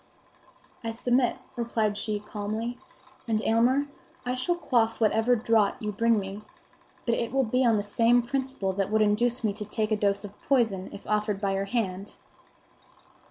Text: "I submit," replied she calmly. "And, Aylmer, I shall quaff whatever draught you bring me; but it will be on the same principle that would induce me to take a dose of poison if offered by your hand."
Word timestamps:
"I 0.83 0.89
submit," 0.89 1.35
replied 1.55 1.95
she 1.95 2.19
calmly. 2.21 2.79
"And, 3.27 3.39
Aylmer, 3.43 3.85
I 4.25 4.33
shall 4.33 4.55
quaff 4.55 4.99
whatever 4.99 5.35
draught 5.35 5.79
you 5.79 5.91
bring 5.91 6.17
me; 6.19 6.41
but 7.05 7.13
it 7.13 7.31
will 7.31 7.43
be 7.43 7.63
on 7.63 7.77
the 7.77 7.83
same 7.83 8.23
principle 8.23 8.73
that 8.73 8.89
would 8.89 9.03
induce 9.03 9.43
me 9.43 9.53
to 9.53 9.63
take 9.63 9.91
a 9.91 9.95
dose 9.95 10.23
of 10.23 10.41
poison 10.41 10.89
if 10.91 11.05
offered 11.05 11.39
by 11.39 11.53
your 11.53 11.65
hand." 11.65 12.15